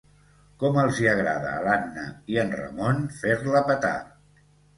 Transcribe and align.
Com 0.61 0.77
els 0.83 1.01
hi 1.01 1.09
agrada 1.11 1.51
a 1.57 1.59
l'Anna 1.65 2.07
i 2.33 2.41
en 2.45 2.55
Ramon 2.61 3.03
fer-la 3.21 3.63
petar. 3.71 3.95